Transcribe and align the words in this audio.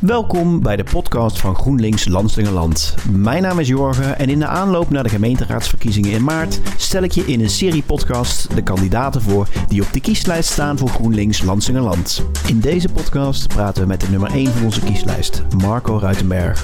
Welkom 0.00 0.62
bij 0.62 0.76
de 0.76 0.84
podcast 0.84 1.38
van 1.38 1.54
GroenLinks 1.54 2.08
Landslingerland. 2.08 2.94
Mijn 3.10 3.42
naam 3.42 3.58
is 3.58 3.68
Jorgen 3.68 4.18
en 4.18 4.28
in 4.28 4.38
de 4.38 4.46
aanloop 4.46 4.90
naar 4.90 5.02
de 5.02 5.08
gemeenteraadsverkiezingen 5.08 6.10
in 6.10 6.24
maart 6.24 6.60
stel 6.76 7.02
ik 7.02 7.12
je 7.12 7.24
in 7.24 7.40
een 7.40 7.50
serie 7.50 7.82
podcast 7.82 8.54
de 8.54 8.62
kandidaten 8.62 9.22
voor 9.22 9.48
die 9.68 9.82
op 9.82 9.92
de 9.92 10.00
kieslijst 10.00 10.50
staan 10.50 10.78
voor 10.78 10.88
GroenLinks 10.88 11.42
Landslingerland. 11.42 12.24
In 12.46 12.60
deze 12.60 12.88
podcast 12.88 13.48
praten 13.48 13.82
we 13.82 13.88
met 13.88 14.00
de 14.00 14.10
nummer 14.10 14.30
1 14.30 14.46
van 14.46 14.64
onze 14.64 14.80
kieslijst, 14.80 15.42
Marco 15.56 15.98
Ruitenberg. 15.98 16.62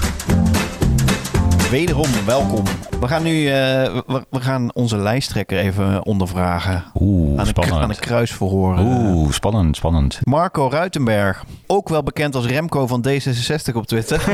Wederom 1.69 2.25
welkom. 2.25 2.63
We 2.99 3.07
gaan 3.07 3.23
nu 3.23 3.41
uh, 3.41 3.51
we, 3.51 4.25
we, 4.29 4.41
gaan 4.41 4.73
onze 4.73 4.97
lijsttrekker 4.97 5.57
even 5.57 6.05
ondervragen. 6.05 6.83
Oeh, 6.99 7.39
aan 7.39 7.45
spannend. 7.45 7.75
Een, 7.75 7.81
aan 7.81 7.89
een 7.89 7.99
kruisverhoor. 7.99 8.77
Oeh, 8.79 9.31
spannend, 9.31 9.75
spannend. 9.75 10.19
Marco 10.23 10.69
Ruitenberg, 10.69 11.45
ook 11.65 11.89
wel 11.89 12.03
bekend 12.03 12.35
als 12.35 12.45
Remco 12.45 12.87
van 12.87 13.05
D66 13.07 13.73
op 13.73 13.85
Twitter. 13.85 14.21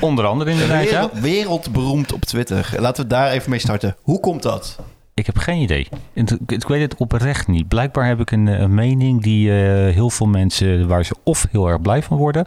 Onder 0.00 0.26
andere 0.26 0.50
inderdaad, 0.50 0.84
Wereld, 0.84 1.10
ja. 1.14 1.20
Wereldberoemd 1.20 2.12
op 2.12 2.24
Twitter. 2.24 2.74
Laten 2.78 3.02
we 3.02 3.08
daar 3.08 3.30
even 3.30 3.50
mee 3.50 3.58
starten. 3.58 3.96
Hoe 4.02 4.20
komt 4.20 4.42
dat? 4.42 4.78
Ik 5.14 5.26
heb 5.26 5.38
geen 5.38 5.60
idee. 5.60 5.88
Ik 6.46 6.68
weet 6.68 6.80
het 6.80 6.94
oprecht 6.94 7.48
niet. 7.48 7.68
Blijkbaar 7.68 8.06
heb 8.06 8.20
ik 8.20 8.30
een, 8.30 8.46
een 8.46 8.74
mening 8.74 9.22
die 9.22 9.48
uh, 9.48 9.54
heel 9.94 10.10
veel 10.10 10.26
mensen, 10.26 10.88
waar 10.88 11.04
ze 11.04 11.14
of 11.22 11.46
heel 11.50 11.68
erg 11.68 11.80
blij 11.80 12.02
van 12.02 12.16
worden 12.16 12.46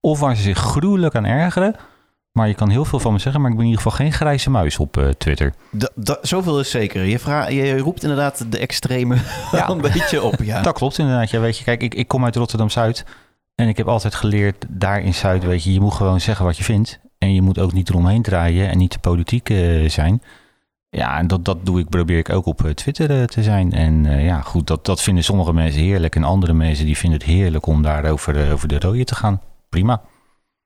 of 0.00 0.20
waar 0.20 0.36
ze 0.36 0.42
zich 0.42 0.58
gruwelijk 0.58 1.14
aan 1.14 1.24
ergeren. 1.24 1.76
Maar 2.32 2.48
je 2.48 2.54
kan 2.54 2.68
heel 2.68 2.84
veel 2.84 3.00
van 3.00 3.12
me 3.12 3.18
zeggen, 3.18 3.40
maar 3.40 3.50
ik 3.50 3.56
ben 3.56 3.66
in 3.66 3.70
ieder 3.70 3.84
geval 3.84 3.98
geen 4.04 4.12
grijze 4.12 4.50
muis 4.50 4.78
op 4.78 4.96
uh, 4.96 5.08
Twitter. 5.08 5.54
Da, 5.70 5.88
da, 5.94 6.18
zoveel 6.22 6.60
is 6.60 6.70
zeker. 6.70 7.04
Je, 7.04 7.18
vraag, 7.18 7.50
je 7.50 7.78
roept 7.78 8.02
inderdaad 8.02 8.52
de 8.52 8.58
extreme 8.58 9.16
ja. 9.52 9.68
een 9.68 9.80
beetje 9.80 10.22
op. 10.22 10.34
Ja. 10.42 10.62
Dat 10.62 10.74
klopt 10.74 10.98
inderdaad. 10.98 11.30
Ja, 11.30 11.40
weet 11.40 11.58
je, 11.58 11.64
kijk, 11.64 11.82
ik, 11.82 11.94
ik 11.94 12.08
kom 12.08 12.24
uit 12.24 12.36
Rotterdam-Zuid. 12.36 13.04
En 13.54 13.68
ik 13.68 13.76
heb 13.76 13.88
altijd 13.88 14.14
geleerd, 14.14 14.66
daar 14.68 15.00
in 15.00 15.14
Zuid, 15.14 15.44
weet 15.44 15.64
je, 15.64 15.72
je 15.72 15.80
moet 15.80 15.94
gewoon 15.94 16.20
zeggen 16.20 16.44
wat 16.44 16.56
je 16.56 16.64
vindt. 16.64 17.00
En 17.18 17.34
je 17.34 17.42
moet 17.42 17.58
ook 17.58 17.72
niet 17.72 17.88
eromheen 17.88 18.22
draaien 18.22 18.68
en 18.68 18.78
niet 18.78 18.90
te 18.90 18.98
politiek 18.98 19.48
uh, 19.48 19.88
zijn. 19.88 20.22
Ja, 20.88 21.18
en 21.18 21.26
dat, 21.26 21.44
dat 21.44 21.66
doe 21.66 21.80
ik, 21.80 21.88
probeer 21.88 22.18
ik 22.18 22.30
ook 22.30 22.46
op 22.46 22.72
Twitter 22.74 23.10
uh, 23.10 23.24
te 23.24 23.42
zijn. 23.42 23.72
En 23.72 24.04
uh, 24.04 24.24
ja, 24.24 24.40
goed, 24.40 24.66
dat, 24.66 24.86
dat 24.86 25.02
vinden 25.02 25.24
sommige 25.24 25.52
mensen 25.52 25.80
heerlijk. 25.80 26.16
En 26.16 26.24
andere 26.24 26.52
mensen 26.52 26.86
die 26.86 26.96
vinden 26.96 27.18
het 27.18 27.28
heerlijk 27.28 27.66
om 27.66 27.82
daar 27.82 28.04
over, 28.04 28.52
over 28.52 28.68
de 28.68 28.78
rode 28.78 29.04
te 29.04 29.14
gaan 29.14 29.40
prima. 29.70 30.02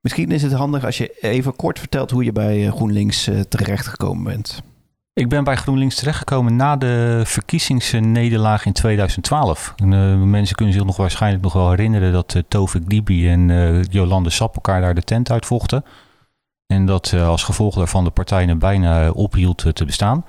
Misschien 0.00 0.30
is 0.30 0.42
het 0.42 0.52
handig 0.52 0.84
als 0.84 0.98
je 0.98 1.16
even 1.20 1.56
kort 1.56 1.78
vertelt 1.78 2.10
hoe 2.10 2.24
je 2.24 2.32
bij 2.32 2.70
GroenLinks 2.70 3.28
uh, 3.28 3.40
terechtgekomen 3.40 4.24
bent. 4.24 4.62
Ik 5.12 5.28
ben 5.28 5.44
bij 5.44 5.56
GroenLinks 5.56 5.94
terechtgekomen 5.94 6.56
na 6.56 6.76
de 6.76 7.22
verkiezingsnederlaag 7.24 8.66
in 8.66 8.72
2012. 8.72 9.72
En, 9.76 9.92
uh, 9.92 10.22
mensen 10.22 10.56
kunnen 10.56 10.74
zich 10.74 10.84
nog 10.84 10.96
waarschijnlijk 10.96 11.42
nog 11.42 11.52
wel 11.52 11.70
herinneren 11.70 12.12
dat 12.12 12.34
uh, 12.34 12.42
Tovik 12.48 12.90
Dibi 12.90 13.28
en 13.28 13.48
uh, 13.48 13.82
Jolande 13.82 14.30
Sap 14.30 14.54
elkaar 14.54 14.80
daar 14.80 14.94
de 14.94 15.02
tent 15.02 15.30
uitvochten. 15.30 15.84
En 16.66 16.86
dat 16.86 17.12
als 17.12 17.42
gevolg 17.42 17.74
daarvan 17.74 18.04
de 18.04 18.10
partij 18.10 18.56
bijna 18.56 19.10
ophield 19.10 19.76
te 19.76 19.84
bestaan. 19.84 20.24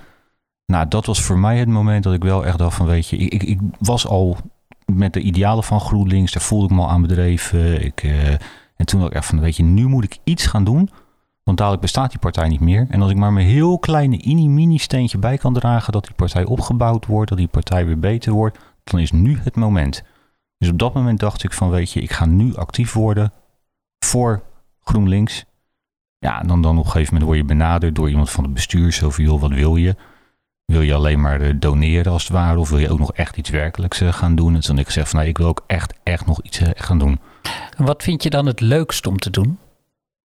Nou, 0.65 0.87
dat 0.87 1.05
was 1.05 1.21
voor 1.21 1.37
mij 1.37 1.57
het 1.57 1.67
moment 1.67 2.03
dat 2.03 2.13
ik 2.13 2.23
wel 2.23 2.45
echt 2.45 2.57
dacht 2.57 2.75
van 2.75 2.85
weet 2.85 3.07
je, 3.07 3.17
ik, 3.17 3.33
ik, 3.33 3.43
ik 3.43 3.59
was 3.79 4.07
al 4.07 4.37
met 4.85 5.13
de 5.13 5.21
idealen 5.21 5.63
van 5.63 5.79
GroenLinks, 5.79 6.31
daar 6.31 6.43
voelde 6.43 6.65
ik 6.65 6.71
me 6.71 6.81
al 6.81 6.89
aan 6.89 7.01
bedreven. 7.01 7.85
Ik, 7.85 8.03
en 8.85 8.91
toen 8.91 8.99
dacht 8.99 9.11
ik 9.11 9.17
echt 9.17 9.27
van, 9.27 9.39
weet 9.39 9.55
je, 9.55 9.63
nu 9.63 9.87
moet 9.87 10.03
ik 10.03 10.17
iets 10.23 10.45
gaan 10.45 10.63
doen. 10.63 10.89
Want 11.43 11.57
dadelijk 11.57 11.81
bestaat 11.81 12.09
die 12.09 12.19
partij 12.19 12.47
niet 12.47 12.59
meer. 12.59 12.87
En 12.89 13.01
als 13.01 13.11
ik 13.11 13.17
maar 13.17 13.33
mijn 13.33 13.47
heel 13.47 13.79
kleine 13.79 14.21
mini-mini 14.25 14.77
steentje 14.77 15.17
bij 15.17 15.37
kan 15.37 15.53
dragen... 15.53 15.93
dat 15.93 16.03
die 16.03 16.13
partij 16.13 16.45
opgebouwd 16.45 17.05
wordt, 17.05 17.29
dat 17.29 17.37
die 17.37 17.47
partij 17.47 17.85
weer 17.85 17.99
beter 17.99 18.31
wordt... 18.31 18.59
dan 18.83 18.99
is 18.99 19.11
nu 19.11 19.39
het 19.43 19.55
moment. 19.55 20.03
Dus 20.57 20.69
op 20.69 20.79
dat 20.79 20.93
moment 20.93 21.19
dacht 21.19 21.43
ik 21.43 21.53
van, 21.53 21.69
weet 21.69 21.91
je, 21.91 22.01
ik 22.01 22.11
ga 22.11 22.25
nu 22.25 22.55
actief 22.55 22.93
worden... 22.93 23.33
voor 23.99 24.43
GroenLinks. 24.81 25.45
Ja, 26.17 26.41
dan, 26.41 26.61
dan 26.61 26.77
op 26.77 26.85
een 26.85 26.91
gegeven 26.91 27.13
moment 27.13 27.31
word 27.31 27.37
je 27.37 27.55
benaderd 27.55 27.95
door 27.95 28.09
iemand 28.09 28.29
van 28.29 28.43
het 28.43 28.53
bestuur. 28.53 28.91
Zo 28.91 29.09
van, 29.09 29.23
joh, 29.23 29.41
wat 29.41 29.51
wil 29.51 29.75
je? 29.75 29.95
Wil 30.65 30.81
je 30.81 30.93
alleen 30.93 31.21
maar 31.21 31.59
doneren 31.59 32.11
als 32.11 32.23
het 32.23 32.31
ware? 32.31 32.59
Of 32.59 32.69
wil 32.69 32.79
je 32.79 32.89
ook 32.89 32.99
nog 32.99 33.13
echt 33.13 33.37
iets 33.37 33.49
werkelijks 33.49 34.01
gaan 34.01 34.35
doen? 34.35 34.55
En 34.55 34.61
toen 34.61 34.77
ik 34.77 34.85
gezegd 34.85 35.09
van, 35.09 35.17
nou, 35.17 35.29
ik 35.29 35.37
wil 35.37 35.47
ook 35.47 35.63
echt, 35.67 35.93
echt 36.03 36.25
nog 36.25 36.41
iets 36.41 36.61
gaan 36.75 36.99
doen. 36.99 37.19
Wat 37.77 38.03
vind 38.03 38.23
je 38.23 38.29
dan 38.29 38.45
het 38.45 38.59
leukst 38.59 39.07
om 39.07 39.17
te 39.17 39.29
doen? 39.29 39.57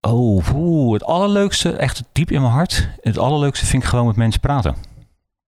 Oh, 0.02 0.94
het 0.94 1.04
allerleukste, 1.04 1.72
echt 1.72 2.04
diep 2.12 2.32
in 2.32 2.42
mijn 2.42 2.54
hart. 2.54 2.90
Het 3.02 3.18
allerleukste 3.18 3.66
vind 3.66 3.84
ik 3.84 3.90
gewoon 3.90 4.08
met 4.08 4.16
mensen 4.16 4.40
praten. 4.40 4.76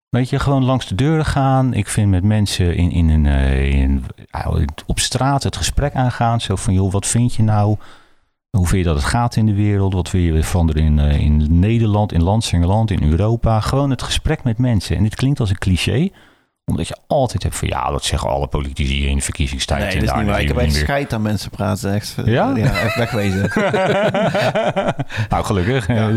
Weet 0.09 0.31
je, 0.31 0.39
gewoon 0.39 0.65
langs 0.65 0.87
de 0.87 0.95
deuren 0.95 1.25
gaan. 1.25 1.75
Ik 1.75 1.89
vind 1.89 2.11
met 2.11 2.25
mensen 2.25 2.77
in, 2.77 2.91
in 2.91 3.09
een, 3.09 3.27
in, 3.73 4.05
op 4.87 4.99
straat 4.99 5.43
het 5.43 5.57
gesprek 5.57 5.95
aangaan. 5.95 6.41
Zo 6.41 6.57
van, 6.57 6.75
joh, 6.75 6.93
wat 6.93 7.07
vind 7.07 7.35
je 7.35 7.43
nou? 7.43 7.77
Hoe 8.51 8.67
vind 8.67 8.83
je 8.83 8.89
dat 8.89 8.97
het 8.97 9.05
gaat 9.05 9.37
in 9.37 9.47
de 9.47 9.55
wereld? 9.55 9.93
Wat 9.93 10.11
wil 10.11 10.21
je 10.21 10.43
veranderen 10.43 10.83
in, 10.83 10.99
in 10.99 11.59
Nederland, 11.59 12.13
in 12.13 12.23
Landsingerland, 12.23 12.91
in 12.91 13.11
Europa? 13.11 13.61
Gewoon 13.61 13.91
het 13.91 14.03
gesprek 14.03 14.45
met 14.45 14.59
mensen. 14.59 14.97
En 14.97 15.03
dit 15.03 15.15
klinkt 15.15 15.41
als 15.41 15.51
een 15.51 15.59
cliché 15.59 16.11
omdat 16.71 16.89
je 16.89 16.97
altijd 17.07 17.43
hebt 17.43 17.57
van 17.57 17.69
ja, 17.69 17.91
dat 17.91 18.05
zeggen 18.05 18.31
alle 18.31 18.47
politici 18.47 19.07
in 19.07 19.17
de 19.17 19.23
verkiezingstijd. 19.23 19.81
Nee, 19.81 19.95
dat 19.95 20.03
is 20.03 20.13
niet 20.13 20.27
waar. 20.27 20.41
Ik 20.41 20.49
heb 20.49 20.57
echt 20.57 20.75
scheid 20.75 21.13
aan 21.13 21.23
mensen 21.23 21.51
praten. 21.51 21.95
Echt, 21.95 22.15
ja? 22.25 22.57
ja 22.57 22.81
echt 22.81 22.97
wegwezen. 22.97 23.51
nou, 25.31 25.45
gelukkig. 25.45 25.87
Ja. 25.87 26.11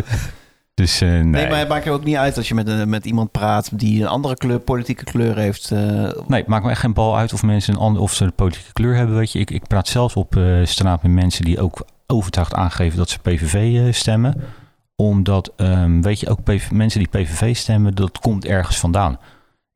Dus, 0.73 1.01
uh, 1.01 1.09
nee. 1.09 1.23
nee, 1.23 1.49
maar 1.49 1.59
het 1.59 1.67
maakt 1.67 1.85
er 1.85 1.91
ook 1.91 2.03
niet 2.03 2.15
uit 2.15 2.37
als 2.37 2.47
je 2.47 2.53
met, 2.53 2.69
uh, 2.69 2.83
met 2.83 3.05
iemand 3.05 3.31
praat 3.31 3.79
die 3.79 4.01
een 4.01 4.07
andere 4.07 4.35
kleur, 4.35 4.59
politieke 4.59 5.03
kleur 5.03 5.37
heeft. 5.37 5.71
Uh... 5.71 5.79
Nee, 6.27 6.39
het 6.39 6.47
maakt 6.47 6.63
me 6.63 6.69
echt 6.69 6.79
geen 6.79 6.93
bal 6.93 7.17
uit 7.17 7.33
of 7.33 7.43
mensen 7.43 7.73
een 7.73 7.79
ander, 7.79 8.01
of 8.01 8.13
ze 8.13 8.23
een 8.23 8.33
politieke 8.33 8.73
kleur 8.73 8.95
hebben. 8.95 9.15
Weet 9.15 9.31
je, 9.31 9.39
ik, 9.39 9.51
ik 9.51 9.67
praat 9.67 9.87
zelfs 9.87 10.13
op 10.13 10.39
straat 10.63 11.03
met 11.03 11.11
mensen 11.11 11.45
die 11.45 11.61
ook 11.61 11.85
overtuigd 12.07 12.53
aangeven 12.53 12.97
dat 12.97 13.09
ze 13.09 13.19
PVV 13.19 13.93
stemmen. 13.93 14.41
Omdat, 14.95 15.53
um, 15.57 16.01
weet 16.01 16.19
je, 16.19 16.29
ook 16.29 16.43
PV, 16.43 16.71
mensen 16.71 16.99
die 16.99 17.21
PVV 17.21 17.55
stemmen, 17.55 17.95
dat 17.95 18.19
komt 18.19 18.45
ergens 18.45 18.77
vandaan. 18.79 19.19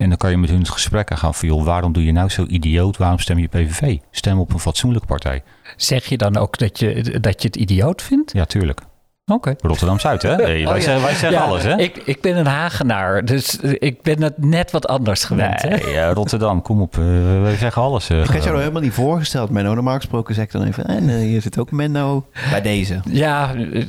En 0.03 0.09
dan 0.09 0.17
kan 0.17 0.31
je 0.31 0.37
met 0.37 0.49
hun 0.49 0.59
het 0.59 0.69
gesprek 0.69 1.11
aan 1.11 1.17
gaan 1.17 1.33
van, 1.33 1.47
joh, 1.47 1.63
waarom 1.63 1.93
doe 1.93 2.05
je 2.05 2.11
nou 2.11 2.29
zo 2.29 2.45
idioot? 2.45 2.97
Waarom 2.97 3.19
stem 3.19 3.39
je 3.39 3.47
PVV? 3.47 3.97
Stem 4.11 4.39
op 4.39 4.53
een 4.53 4.59
fatsoenlijke 4.59 5.07
partij. 5.07 5.43
Zeg 5.77 6.05
je 6.05 6.17
dan 6.17 6.37
ook 6.37 6.57
dat 6.57 6.79
je, 6.79 7.19
dat 7.19 7.41
je 7.41 7.47
het 7.47 7.57
idioot 7.57 8.01
vindt? 8.01 8.33
Ja, 8.33 8.45
tuurlijk. 8.45 8.81
Oké. 9.25 9.49
Okay. 9.49 9.55
Rotterdam-Zuid, 9.69 10.21
hè? 10.21 10.29
Hey, 10.29 10.43
wij, 10.43 10.59
ja. 10.59 10.79
zeggen, 10.79 11.01
wij 11.01 11.13
zeggen 11.13 11.31
Ja, 11.31 11.41
alles, 11.41 11.63
hè? 11.63 11.77
Ik, 11.77 11.97
ik 11.97 12.21
ben 12.21 12.37
een 12.37 12.45
Hagenaar, 12.45 13.25
dus 13.25 13.55
ik 13.59 14.01
ben 14.01 14.21
het 14.21 14.37
net 14.37 14.71
wat 14.71 14.87
anders 14.87 15.23
gewend. 15.23 15.63
Nee, 15.63 15.79
hè? 15.79 15.89
ja, 15.89 16.13
Rotterdam, 16.13 16.61
kom 16.61 16.81
op. 16.81 16.97
uh, 16.97 17.41
wij 17.41 17.55
zeggen 17.55 17.81
alles. 17.81 18.09
Uh, 18.09 18.19
Ik 18.19 18.25
had 18.25 18.35
jou 18.35 18.49
nog 18.49 18.59
helemaal 18.59 18.81
niet 18.81 18.93
voorgesteld, 18.93 19.49
Menno. 19.49 19.73
Normaal 19.73 19.95
gesproken 19.95 20.35
zeg 20.35 20.43
ik 20.45 20.51
dan 20.51 20.63
even... 20.63 20.85
En 20.85 21.09
uh, 21.09 21.15
hier 21.15 21.41
zit 21.41 21.59
ook 21.59 21.71
Menno 21.71 22.25
bij 22.49 22.61
deze. 22.61 22.99
Ja, 23.09 23.55
eh, 23.55 23.85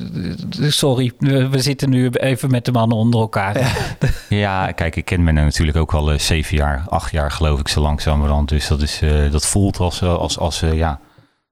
sorry. 0.69 1.11
We, 1.19 1.49
we 1.49 1.59
zitten 1.59 1.89
nu 1.89 2.09
even 2.09 2.51
met 2.51 2.65
de 2.65 2.71
mannen 2.71 2.97
onder 2.97 3.19
elkaar. 3.19 3.59
Ja, 3.59 3.69
ja 4.65 4.71
kijk, 4.71 4.95
ik 4.95 5.05
ken 5.05 5.23
Menno 5.23 5.43
natuurlijk 5.43 5.77
ook 5.77 5.93
al 5.93 6.13
uh, 6.13 6.19
zeven 6.19 6.57
jaar, 6.57 6.85
acht 6.89 7.11
jaar 7.11 7.31
geloof 7.31 7.59
ik, 7.59 7.67
zo 7.67 7.81
langzamerhand. 7.81 8.49
Dus 8.49 8.67
dat, 8.67 8.81
is, 8.81 9.01
uh, 9.01 9.31
dat 9.31 9.45
voelt 9.45 9.79
als, 9.79 10.01
als, 10.03 10.39
als, 10.39 10.59
ja, 10.59 10.99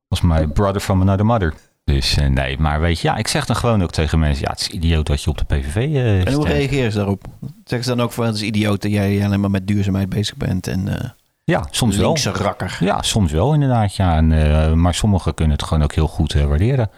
als 0.08 0.22
my 0.22 0.48
brother 0.48 0.82
from 0.82 1.02
another 1.02 1.26
mother. 1.26 1.54
Dus 1.84 2.18
uh, 2.18 2.28
nee, 2.28 2.58
maar 2.58 2.82
weet 2.82 3.00
je, 3.00 3.08
ja, 3.08 3.16
ik 3.16 3.28
zeg 3.28 3.46
dan 3.46 3.56
gewoon 3.56 3.84
ook 3.84 3.92
tegen 3.92 4.20
mensen, 4.20 4.44
ja, 4.44 4.52
het 4.52 4.60
is 4.60 4.68
idioot 4.68 5.06
dat 5.06 5.24
je 5.24 5.30
op 5.30 5.38
de 5.38 5.44
PVV 5.44 5.76
uh, 5.76 6.28
En 6.28 6.34
hoe 6.34 6.48
reageren 6.48 6.92
ze 6.92 6.98
daarop? 6.98 7.24
Zeggen 7.64 7.84
ze 7.90 7.96
dan 7.96 8.06
ook 8.06 8.12
van, 8.12 8.26
het 8.26 8.36
is 8.36 8.42
idioot 8.42 8.82
dat 8.82 8.92
jij 8.92 9.26
alleen 9.26 9.40
maar 9.40 9.52
met 9.52 9.68
duurzaamheid 9.68 10.10
bezig 10.10 10.36
bent 10.36 10.68
en... 10.68 10.88
Uh, 10.88 11.10
ja, 11.46 11.68
soms 11.72 11.98
wel. 11.98 12.18
rakker. 12.18 12.78
Ja, 12.80 13.02
soms 13.02 13.32
wel 13.32 13.54
inderdaad, 13.54 13.96
ja. 13.96 14.16
En, 14.16 14.80
maar 14.80 14.94
sommigen 14.94 15.34
kunnen 15.34 15.58
het 15.58 15.66
gewoon 15.66 15.84
ook 15.84 15.94
heel 15.94 16.08
goed 16.08 16.34
waarderen. 16.34 16.90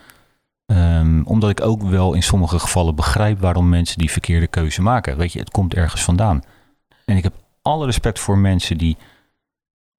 Um, 0.65 1.23
omdat 1.25 1.49
ik 1.49 1.61
ook 1.61 1.83
wel 1.83 2.13
in 2.13 2.23
sommige 2.23 2.59
gevallen 2.59 2.95
begrijp 2.95 3.39
waarom 3.39 3.69
mensen 3.69 3.97
die 3.97 4.11
verkeerde 4.11 4.47
keuze 4.47 4.81
maken. 4.81 5.17
Weet 5.17 5.33
je, 5.33 5.39
het 5.39 5.51
komt 5.51 5.73
ergens 5.73 6.03
vandaan. 6.03 6.43
En 7.05 7.17
ik 7.17 7.23
heb 7.23 7.33
alle 7.61 7.85
respect 7.85 8.19
voor 8.19 8.37
mensen 8.37 8.77
die, 8.77 8.97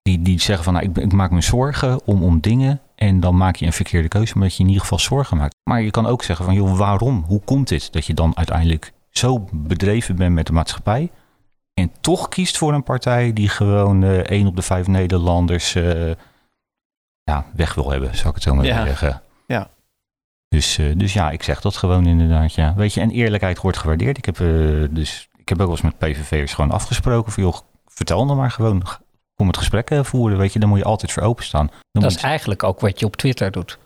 die, 0.07 0.23
die 0.23 0.41
zeggen 0.41 0.65
van, 0.65 0.73
nou, 0.73 0.85
ik, 0.87 0.97
ik 0.97 1.13
maak 1.13 1.31
me 1.31 1.41
zorgen 1.41 2.07
om, 2.07 2.23
om 2.23 2.41
dingen 2.41 2.81
en 2.95 3.21
dan 3.21 3.37
maak 3.37 3.57
je 3.57 3.67
een 3.67 3.73
verkeerde 3.73 4.09
keuze, 4.09 4.35
omdat 4.35 4.55
je 4.57 4.61
in 4.63 4.67
ieder 4.69 4.83
geval 4.83 4.99
zorgen 4.99 5.37
maakt. 5.37 5.55
Maar 5.65 5.83
je 5.83 5.91
kan 5.91 6.07
ook 6.07 6.23
zeggen 6.23 6.45
van, 6.45 6.55
joh, 6.55 6.79
waarom? 6.79 7.25
Hoe 7.27 7.41
komt 7.45 7.69
dit 7.69 7.93
dat 7.93 8.07
je 8.07 8.15
dan 8.15 8.37
uiteindelijk 8.37 8.93
zo 9.11 9.49
bedreven 9.53 10.17
bent 10.17 10.35
met 10.35 10.47
de 10.47 10.53
maatschappij 10.53 11.11
en 11.75 11.91
toch 12.01 12.29
kiest 12.29 12.59
voor 12.59 12.75
een 12.75 12.83
partij 12.83 13.33
die 13.33 13.49
gewoon 13.49 14.03
uh, 14.03 14.19
één 14.19 14.47
op 14.47 14.57
de 14.57 14.63
vijf 14.63 14.87
Nederlanders 14.87 15.75
uh, 15.75 16.13
ja, 17.23 17.45
weg 17.55 17.75
wil 17.75 17.91
hebben, 17.91 18.17
zou 18.17 18.29
ik 18.29 18.35
het 18.35 18.43
zo 18.43 18.55
maar 18.55 18.65
Ja. 18.65 18.85
zeggen. 18.85 19.23
Ja. 19.47 19.71
Dus, 20.49 20.79
uh, 20.79 20.99
dus 20.99 21.13
ja, 21.13 21.31
ik 21.31 21.43
zeg 21.43 21.61
dat 21.61 21.77
gewoon 21.77 22.07
inderdaad, 22.07 22.55
ja. 22.55 22.75
Weet 22.75 22.95
je, 22.95 23.01
en 23.01 23.11
eerlijkheid 23.11 23.61
wordt 23.61 23.79
gewaardeerd. 23.79 24.19
Ik 24.19 24.25
heb, 24.25 24.37
dus, 24.91 25.29
ik 25.37 25.49
heb 25.49 25.61
ook 25.61 25.67
wel 25.67 25.77
eens 25.77 25.81
met 25.81 25.99
PVV'ers 25.99 26.55
gewoon 26.55 26.71
afgesproken 26.71 27.33
van, 27.33 27.43
joh, 27.43 27.57
vertel 27.87 28.27
dan 28.27 28.37
maar 28.37 28.51
gewoon, 28.51 28.83
kom 29.37 29.47
het 29.47 29.57
gesprek 29.57 29.91
voeren, 30.03 30.39
weet 30.39 30.53
je. 30.53 30.59
Dan 30.59 30.69
moet 30.69 30.79
je 30.79 30.85
altijd 30.85 31.13
voor 31.13 31.23
openstaan. 31.23 31.71
Dan 31.93 32.03
Dat 32.03 32.11
is 32.11 32.23
eigenlijk 32.23 32.63
ook 32.63 32.81
wat 32.81 33.01
je 33.01 33.07
op 33.07 33.17
Twitter 33.17 33.51
doet. 33.51 33.79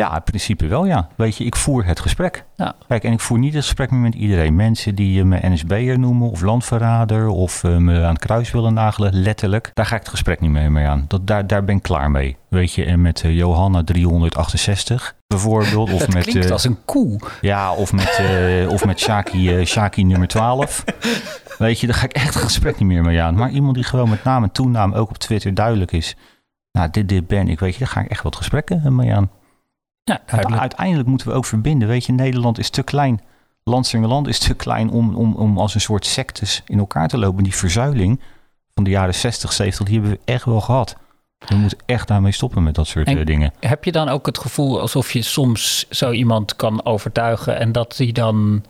Ja, 0.00 0.14
in 0.14 0.22
principe 0.22 0.66
wel, 0.66 0.86
ja. 0.86 1.08
Weet 1.14 1.36
je, 1.36 1.44
ik 1.44 1.56
voer 1.56 1.84
het 1.84 2.00
gesprek. 2.00 2.44
Ja. 2.56 2.74
Kijk, 2.88 3.04
en 3.04 3.12
ik 3.12 3.20
voer 3.20 3.38
niet 3.38 3.54
het 3.54 3.64
gesprek 3.64 3.90
meer 3.90 4.00
met 4.00 4.14
iedereen. 4.14 4.56
Mensen 4.56 4.94
die 4.94 5.24
me 5.24 5.38
NSB'er 5.42 5.98
noemen 5.98 6.30
of 6.30 6.40
landverrader 6.40 7.28
of 7.28 7.64
eh, 7.64 7.76
me 7.76 8.02
aan 8.02 8.14
het 8.14 8.18
kruis 8.18 8.50
willen 8.50 8.74
nagelen, 8.74 9.14
letterlijk. 9.14 9.70
Daar 9.74 9.86
ga 9.86 9.94
ik 9.94 10.00
het 10.00 10.10
gesprek 10.10 10.40
niet 10.40 10.50
meer 10.50 10.72
mee 10.72 10.86
aan. 10.86 11.04
Dat, 11.08 11.26
daar, 11.26 11.46
daar 11.46 11.64
ben 11.64 11.76
ik 11.76 11.82
klaar 11.82 12.10
mee. 12.10 12.36
Weet 12.48 12.72
je, 12.72 12.84
en 12.84 13.02
met 13.02 13.22
eh, 13.22 13.36
Johanna 13.36 13.84
368 13.84 15.14
bijvoorbeeld. 15.26 15.92
Of 15.92 16.00
Het 16.04 16.14
met, 16.14 16.22
klinkt 16.22 16.46
eh, 16.46 16.52
als 16.52 16.64
een 16.64 16.78
koe. 16.84 17.20
Ja, 17.40 17.72
of 17.72 17.92
met, 17.92 18.18
eh, 18.18 18.68
of 18.68 18.84
met 18.84 19.00
Shaki, 19.00 19.56
eh, 19.56 19.66
Shaki 19.66 20.04
nummer 20.04 20.28
12. 20.28 20.84
Weet 21.58 21.80
je, 21.80 21.86
daar 21.86 21.96
ga 21.96 22.04
ik 22.04 22.12
echt 22.12 22.34
het 22.34 22.42
gesprek 22.42 22.78
niet 22.78 22.88
meer 22.88 23.02
mee 23.02 23.22
aan. 23.22 23.34
Maar 23.34 23.50
iemand 23.50 23.74
die 23.74 23.84
gewoon 23.84 24.08
met 24.08 24.24
naam 24.24 24.42
en 24.42 24.52
toenaam 24.52 24.92
ook 24.92 25.08
op 25.08 25.18
Twitter 25.18 25.54
duidelijk 25.54 25.92
is. 25.92 26.16
Nou, 26.72 26.90
dit, 26.90 27.08
dit 27.08 27.26
ben 27.26 27.48
ik, 27.48 27.60
weet 27.60 27.72
je, 27.72 27.78
daar 27.78 27.88
ga 27.88 28.00
ik 28.00 28.10
echt 28.10 28.22
wat 28.22 28.36
gesprekken 28.36 28.94
mee 28.96 29.14
aan. 29.14 29.30
Ja, 30.04 30.20
uiteindelijk 30.58 31.08
moeten 31.08 31.28
we 31.28 31.34
ook 31.34 31.44
verbinden. 31.44 31.88
Weet 31.88 32.04
je, 32.06 32.12
Nederland 32.12 32.58
is 32.58 32.70
te 32.70 32.82
klein. 32.82 33.20
Landsingeland 33.64 34.26
is 34.26 34.38
te 34.38 34.54
klein 34.54 34.90
om, 34.90 35.14
om, 35.14 35.34
om 35.34 35.58
als 35.58 35.74
een 35.74 35.80
soort 35.80 36.06
sectes 36.06 36.62
in 36.66 36.78
elkaar 36.78 37.08
te 37.08 37.18
lopen. 37.18 37.42
Die 37.44 37.54
verzuiling 37.54 38.20
van 38.74 38.84
de 38.84 38.90
jaren 38.90 39.14
60, 39.14 39.52
70, 39.52 39.86
die 39.86 39.94
hebben 39.94 40.12
we 40.12 40.32
echt 40.32 40.44
wel 40.44 40.60
gehad. 40.60 40.96
We 41.48 41.54
moeten 41.54 41.78
echt 41.86 42.08
daarmee 42.08 42.32
stoppen 42.32 42.62
met 42.62 42.74
dat 42.74 42.86
soort 42.86 43.06
En- 43.06 43.18
eh, 43.18 43.26
dingen. 43.26 43.52
Heb 43.60 43.84
je 43.84 43.92
dan 43.92 44.08
ook 44.08 44.26
het 44.26 44.38
gevoel 44.38 44.80
alsof 44.80 45.12
je 45.12 45.22
soms 45.22 45.86
zo 45.90 46.10
iemand 46.10 46.56
kan 46.56 46.84
overtuigen 46.84 47.58
en 47.58 47.72
dat 47.72 47.96
hij 47.96 48.12
dan 48.12 48.64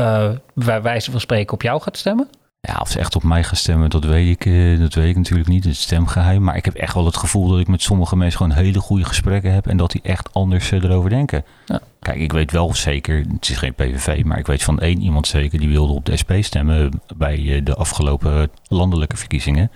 eh 0.00 0.28
bij 0.54 0.82
wijze 0.82 1.10
van 1.10 1.20
spreken 1.20 1.52
op 1.54 1.62
jou 1.62 1.80
gaat 1.82 1.96
stemmen? 1.96 2.28
Ja, 2.62 2.76
of 2.80 2.90
ze 2.90 2.98
echt 2.98 3.16
op 3.16 3.22
mij 3.22 3.44
gaan 3.44 3.56
stemmen, 3.56 3.90
dat 3.90 4.04
weet 4.04 4.28
ik, 4.28 4.44
eh, 4.46 4.80
dat 4.80 4.94
weet 4.94 5.08
ik 5.08 5.16
natuurlijk 5.16 5.48
niet. 5.48 5.64
Het 5.64 5.76
stemgeheim. 5.76 6.42
Maar 6.42 6.56
ik 6.56 6.64
heb 6.64 6.74
echt 6.74 6.94
wel 6.94 7.04
het 7.04 7.16
gevoel 7.16 7.48
dat 7.48 7.58
ik 7.58 7.68
met 7.68 7.82
sommige 7.82 8.16
mensen 8.16 8.38
gewoon 8.38 8.56
hele 8.56 8.78
goede 8.80 9.04
gesprekken 9.04 9.52
heb. 9.52 9.66
En 9.66 9.76
dat 9.76 9.90
die 9.90 10.00
echt 10.04 10.32
anders 10.34 10.70
eh, 10.72 10.82
erover 10.82 11.10
denken. 11.10 11.44
Ja. 11.66 11.80
Kijk, 12.00 12.16
ik 12.18 12.32
weet 12.32 12.50
wel 12.52 12.74
zeker, 12.74 13.24
het 13.32 13.48
is 13.48 13.56
geen 13.56 13.74
PVV, 13.74 14.24
maar 14.24 14.38
ik 14.38 14.46
weet 14.46 14.62
van 14.62 14.80
één 14.80 15.00
iemand 15.02 15.26
zeker 15.26 15.58
die 15.58 15.68
wilde 15.68 15.92
op 15.92 16.04
de 16.04 16.16
SP 16.22 16.32
stemmen 16.40 17.00
bij 17.16 17.60
de 17.64 17.74
afgelopen 17.74 18.50
landelijke 18.68 19.16
verkiezingen. 19.16 19.70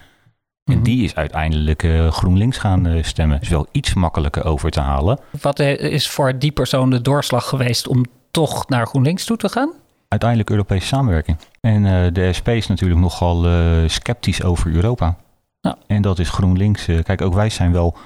En 0.64 0.74
Mhm. 0.74 0.82
die 0.82 1.04
is 1.04 1.14
uiteindelijk 1.14 1.88
GroenLinks 2.10 2.58
gaan 2.58 2.98
stemmen. 3.02 3.40
Is 3.40 3.48
wel 3.48 3.66
iets 3.72 3.94
makkelijker 3.94 4.44
over 4.44 4.70
te 4.70 4.80
halen. 4.80 5.18
Wat 5.40 5.58
is 5.58 6.08
voor 6.10 6.38
die 6.38 6.52
persoon 6.52 6.90
de 6.90 7.00
doorslag 7.02 7.48
geweest 7.48 7.88
om 7.88 8.04
toch 8.30 8.68
naar 8.68 8.86
GroenLinks 8.86 9.24
toe 9.24 9.36
te 9.36 9.48
gaan? 9.48 9.72
Uiteindelijk 10.14 10.50
Europese 10.50 10.86
samenwerking. 10.86 11.36
En 11.60 11.86
eh, 11.86 12.12
de 12.12 12.32
SP 12.38 12.48
is 12.48 12.66
natuurlijk 12.66 13.00
nogal 13.00 13.46
eh, 13.46 13.52
sceptisch 13.86 14.42
over 14.42 14.74
Europa. 14.74 15.16
Ja. 15.60 15.76
En 15.86 16.02
dat 16.02 16.18
is 16.18 16.28
GroenLinks. 16.28 16.88
eh, 16.88 17.02
kijk, 17.02 17.22
ook 17.22 17.34
wij 17.34 17.50
zijn 17.50 17.72
wel. 17.72 17.96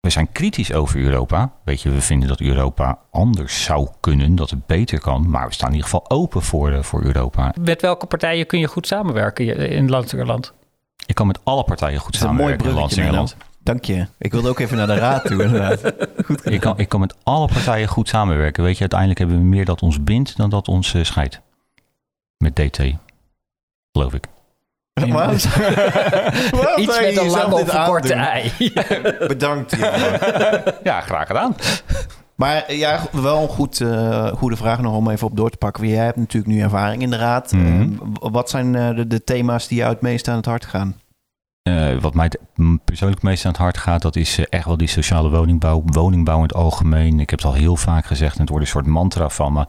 We 0.00 0.10
zijn 0.10 0.32
kritisch 0.32 0.72
over 0.72 1.00
Europa. 1.00 1.52
Weet 1.64 1.82
je, 1.82 1.90
we 1.90 2.00
vinden 2.00 2.28
dat 2.28 2.40
Europa 2.40 2.98
anders 3.10 3.64
zou 3.64 3.88
kunnen, 4.00 4.34
dat 4.34 4.50
het 4.50 4.66
beter 4.66 5.00
kan. 5.00 5.30
Maar 5.30 5.46
we 5.46 5.54
staan 5.54 5.68
in 5.68 5.74
ieder 5.74 5.90
geval 5.90 6.10
open 6.10 6.42
voor, 6.42 6.84
voor 6.84 7.02
Europa. 7.02 7.54
Met 7.60 7.80
welke 7.80 8.06
partijen 8.06 8.46
kun 8.46 8.58
je 8.58 8.66
goed 8.66 8.86
samenwerken 8.86 9.70
in 9.70 9.90
Landsingerland? 9.90 10.52
Ik 11.06 11.14
kan 11.14 11.26
met 11.26 11.40
alle 11.44 11.64
partijen 11.64 12.00
goed 12.00 12.16
samenwerken 12.16 12.68
in 12.68 12.74
Landsingerland. 12.74 13.36
Dank 13.64 13.84
je. 13.84 14.06
Ik 14.18 14.32
wilde 14.32 14.48
ook 14.48 14.58
even 14.58 14.76
naar 14.76 14.86
de 14.86 14.94
raad 14.94 15.24
toe, 15.24 15.42
inderdaad. 15.42 15.80
Goed 16.24 16.50
Ik 16.50 16.60
kan, 16.60 16.78
ik 16.78 16.88
kan 16.88 17.00
met 17.00 17.14
alle 17.22 17.46
partijen 17.48 17.88
goed 17.88 18.08
samenwerken. 18.08 18.62
Weet 18.64 18.74
je, 18.74 18.80
uiteindelijk 18.80 19.18
hebben 19.20 19.38
we 19.38 19.44
meer 19.44 19.64
dat 19.64 19.82
ons 19.82 20.04
bindt 20.04 20.36
dan 20.36 20.50
dat 20.50 20.68
ons 20.68 20.94
eh, 20.94 21.02
scheidt. 21.04 21.40
Met 22.38 22.56
DT. 22.56 22.82
Geloof 23.92 24.12
ik. 24.14 24.24
Wat? 25.08 25.48
Iets 26.76 27.00
met 27.00 27.16
een 27.16 27.30
lange 27.30 27.54
of 27.54 27.84
korte 27.84 28.14
aandoen? 28.14 28.32
ei. 28.32 28.52
Bedankt. 29.28 29.74
hiervoor. 29.74 30.74
Ja, 30.82 31.00
graag 31.00 31.26
gedaan. 31.26 31.56
Maar 32.34 32.62
eh, 32.64 32.78
ja, 32.78 33.00
wel 33.12 33.42
een 33.42 33.48
goed, 33.48 33.80
eh, 33.80 34.26
goede 34.32 34.56
vraag 34.56 34.80
nog 34.80 34.94
om 34.96 35.10
even 35.10 35.26
op 35.26 35.36
door 35.36 35.50
te 35.50 35.56
pakken. 35.56 35.88
Jij 35.88 36.04
hebt 36.04 36.16
natuurlijk 36.16 36.52
nu 36.54 36.60
ervaring 36.60 37.02
in 37.02 37.10
de 37.10 37.16
raad. 37.16 37.52
Mhm. 37.52 37.82
Eh, 37.82 37.88
w- 38.20 38.28
wat 38.32 38.50
zijn 38.50 38.74
eh, 38.74 38.96
de, 38.96 39.06
de 39.06 39.24
thema's 39.24 39.68
die 39.68 39.78
jou 39.78 39.92
het 39.92 40.00
meest 40.00 40.28
aan 40.28 40.36
het 40.36 40.46
hart 40.46 40.64
gaan? 40.64 40.96
Eh, 41.64 41.98
wat 42.00 42.14
mij 42.14 42.30
persoonlijk 42.84 43.22
meest 43.22 43.44
aan 43.44 43.50
het 43.50 43.60
hart 43.60 43.78
gaat, 43.78 44.02
dat 44.02 44.16
is 44.16 44.38
eh, 44.38 44.44
echt 44.48 44.64
wel 44.64 44.76
die 44.76 44.88
sociale 44.88 45.30
woningbouw. 45.30 45.82
Woningbouw 45.86 46.36
in 46.36 46.42
het 46.42 46.54
algemeen. 46.54 47.20
Ik 47.20 47.30
heb 47.30 47.38
het 47.38 47.48
al 47.48 47.54
heel 47.54 47.76
vaak 47.76 48.04
gezegd 48.06 48.34
en 48.34 48.40
het 48.40 48.48
wordt 48.48 48.64
een 48.64 48.70
soort 48.70 48.86
mantra 48.86 49.28
van 49.28 49.52
me. 49.52 49.60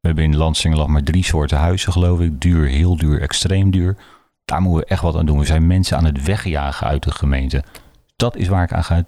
We 0.00 0.06
hebben 0.10 0.24
in 0.24 0.36
Landsingeland 0.36 0.88
maar 0.88 1.02
drie 1.02 1.24
soorten 1.24 1.58
huizen, 1.58 1.92
geloof 1.92 2.20
ik. 2.20 2.40
Duur, 2.40 2.66
heel 2.66 2.96
duur, 2.96 3.20
extreem 3.20 3.70
duur. 3.70 3.96
Daar 4.44 4.60
moeten 4.60 4.80
we 4.80 4.86
echt 4.86 5.02
wat 5.02 5.16
aan 5.16 5.26
doen. 5.26 5.38
We 5.38 5.44
zijn 5.44 5.66
mensen 5.66 5.96
aan 5.96 6.04
het 6.04 6.22
wegjagen 6.24 6.86
uit 6.86 7.02
de 7.02 7.10
gemeente. 7.10 7.64
Dat 8.16 8.36
is 8.36 8.48
waar 8.48 8.62
ik 8.64 8.72
aan, 8.72 8.84
ga, 8.84 8.94
aan 8.94 9.04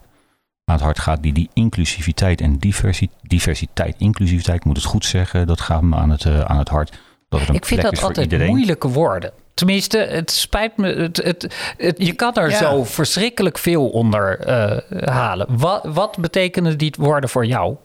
het 0.64 0.80
hart 0.80 0.98
gaat. 0.98 1.22
Die, 1.22 1.32
die 1.32 1.50
inclusiviteit 1.52 2.40
en 2.40 2.56
diversi- 2.56 3.10
diversiteit, 3.22 3.94
inclusiviteit, 3.98 4.56
ik 4.58 4.64
moet 4.64 4.76
het 4.76 4.84
goed 4.86 5.04
zeggen. 5.04 5.46
Dat 5.46 5.60
gaat 5.60 5.82
me 5.82 5.96
aan 5.96 6.10
het, 6.10 6.24
eh, 6.24 6.40
aan 6.40 6.58
het 6.58 6.68
hart. 6.68 6.98
Dat 7.28 7.40
er 7.40 7.48
een 7.48 7.54
Ik 7.54 7.64
vind 7.66 7.80
plek 7.80 7.94
dat 7.94 8.02
altijd 8.02 8.46
moeilijke 8.46 8.88
woorden. 8.88 9.32
Tenminste, 9.56 9.98
het 9.98 10.30
spijt 10.30 10.76
me. 10.76 10.88
Het, 10.94 11.16
het, 11.16 11.74
het- 11.76 11.96
je 12.06 12.12
kan 12.12 12.34
er 12.34 12.50
Ja. 12.50 12.56
zo 12.58 12.84
verschrikkelijk 12.84 13.58
veel 13.58 13.88
onder 13.88 14.38
eh, 14.38 15.08
halen. 15.08 15.46
Wat, 15.58 15.84
wat 15.84 16.18
betekenen 16.18 16.78
die 16.78 16.94
woorden 16.98 17.30
voor 17.30 17.46
jou? 17.46 17.76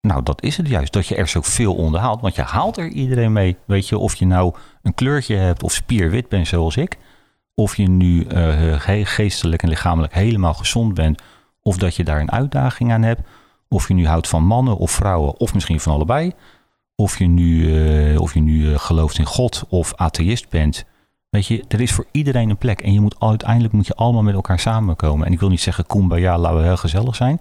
Nou, 0.00 0.22
dat 0.22 0.42
is 0.42 0.56
het 0.56 0.68
juist. 0.68 0.92
Dat 0.92 1.06
je 1.06 1.14
er 1.14 1.26
zoveel 1.28 1.74
onder 1.74 2.00
haalt. 2.00 2.20
Want 2.20 2.34
je 2.34 2.42
haalt 2.42 2.76
er 2.76 2.88
iedereen 2.88 3.32
mee. 3.32 3.56
Weet 3.66 3.88
je, 3.88 3.98
of 3.98 4.14
je 4.14 4.26
nou 4.26 4.54
een 4.82 4.94
kleurtje 4.94 5.36
hebt 5.36 5.62
of 5.62 5.72
spierwit 5.72 6.28
bent 6.28 6.46
zoals 6.48 6.76
ik. 6.76 6.96
Of 7.54 7.76
je 7.76 7.88
nu 7.88 8.24
eh, 8.24 8.74
ge- 8.80 9.04
geestelijk 9.04 9.62
en 9.62 9.68
lichamelijk 9.68 10.14
helemaal 10.14 10.54
gezond 10.54 10.94
bent. 10.94 11.22
Of 11.62 11.76
dat 11.76 11.96
je 11.96 12.04
daar 12.04 12.20
een 12.20 12.32
uitdaging 12.32 12.92
aan 12.92 13.02
hebt. 13.02 13.20
Of 13.68 13.88
je 13.88 13.94
nu 13.94 14.06
houdt 14.06 14.28
van 14.28 14.44
mannen 14.44 14.76
of 14.76 14.90
vrouwen. 14.90 15.38
Of 15.40 15.54
misschien 15.54 15.80
van 15.80 15.92
allebei. 15.92 16.32
Of 16.96 17.18
je 17.18 17.26
nu, 17.26 17.76
eh, 18.12 18.20
of 18.20 18.34
je 18.34 18.40
nu 18.40 18.78
gelooft 18.78 19.18
in 19.18 19.24
God 19.26 19.64
of 19.68 19.92
atheïst 19.96 20.48
bent. 20.48 20.84
Weet 21.30 21.46
je, 21.46 21.64
er 21.68 21.80
is 21.80 21.92
voor 21.92 22.06
iedereen 22.10 22.50
een 22.50 22.56
plek. 22.56 22.80
En 22.80 22.92
je 22.92 23.00
moet 23.00 23.14
uiteindelijk 23.18 23.72
moet 23.74 23.86
je 23.86 23.94
allemaal 23.94 24.22
met 24.22 24.34
elkaar 24.34 24.58
samenkomen. 24.58 25.26
En 25.26 25.32
ik 25.32 25.40
wil 25.40 25.48
niet 25.48 25.60
zeggen 25.60 25.86
kumbaya, 25.86 26.38
laten 26.38 26.58
we 26.58 26.64
heel 26.64 26.76
gezellig 26.76 27.16
zijn. 27.16 27.40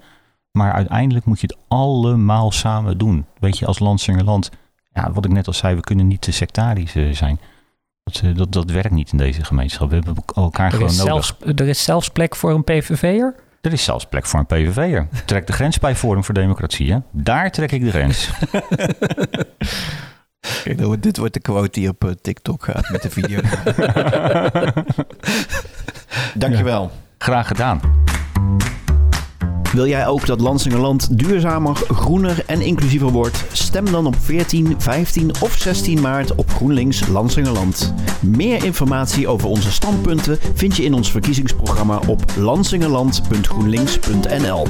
Maar 0.51 0.73
uiteindelijk 0.73 1.25
moet 1.25 1.39
je 1.41 1.47
het 1.47 1.57
allemaal 1.67 2.51
samen 2.51 2.97
doen. 2.97 3.25
Weet 3.39 3.57
je, 3.57 3.65
als 3.65 3.79
Landsingerland, 3.79 4.49
ja, 4.93 5.11
wat 5.11 5.25
ik 5.25 5.31
net 5.31 5.47
al 5.47 5.53
zei, 5.53 5.75
we 5.75 5.81
kunnen 5.81 6.07
niet 6.07 6.21
te 6.21 6.31
sectarisch 6.31 6.95
eh, 6.95 7.13
zijn. 7.13 7.39
Dat, 8.03 8.21
eh, 8.23 8.35
dat, 8.35 8.51
dat 8.51 8.71
werkt 8.71 8.91
niet 8.91 9.11
in 9.11 9.17
deze 9.17 9.43
gemeenschap. 9.43 9.89
We 9.89 9.95
hebben 9.95 10.15
elkaar 10.35 10.65
Er 10.65 10.71
gewoon 10.71 10.95
nodig. 10.95 11.05
zelfs, 11.05 11.35
er 11.55 11.67
is 11.67 11.83
zelfs 11.83 12.09
plek 12.09 12.35
voor 12.35 12.51
een 12.51 12.63
PVV'er. 12.63 13.35
Er 13.61 13.73
is 13.73 13.83
zelfs 13.83 14.05
plek 14.05 14.25
voor 14.25 14.39
een 14.39 14.45
PVV'er. 14.45 15.07
Trek 15.25 15.47
de 15.47 15.53
grens 15.53 15.79
bij 15.79 15.95
Forum 15.95 16.23
voor 16.23 16.33
Democratie. 16.33 16.91
Hè? 16.91 16.97
Daar 17.11 17.51
trek 17.51 17.71
ik 17.71 17.81
de 17.81 17.89
grens. 17.89 18.29
Kijk, 20.63 21.03
dit 21.03 21.17
wordt 21.17 21.33
de 21.33 21.39
quote 21.39 21.79
die 21.79 21.89
op 21.89 22.03
eh, 22.03 22.09
TikTok 22.21 22.63
gaat 22.63 22.89
met 22.89 23.01
de 23.01 23.09
video. 23.09 23.39
Dankjewel. 26.43 26.91
Graag 27.17 27.47
gedaan. 27.47 27.81
Wil 29.73 29.87
jij 29.87 30.07
ook 30.07 30.25
dat 30.25 30.41
Lansingerland 30.41 31.17
duurzamer, 31.17 31.75
groener 31.75 32.43
en 32.45 32.61
inclusiever 32.61 33.09
wordt? 33.09 33.43
Stem 33.51 33.91
dan 33.91 34.05
op 34.05 34.15
14, 34.19 34.75
15 34.77 35.31
of 35.41 35.57
16 35.57 36.01
maart 36.01 36.35
op 36.35 36.49
GroenLinks 36.49 37.07
Lansingerland. 37.07 37.93
Meer 38.21 38.65
informatie 38.65 39.27
over 39.27 39.49
onze 39.49 39.71
standpunten 39.71 40.37
vind 40.53 40.75
je 40.75 40.83
in 40.83 40.93
ons 40.93 41.11
verkiezingsprogramma 41.11 41.99
op 42.07 42.23
lansingerland.groenlinks.nl. 42.37 44.67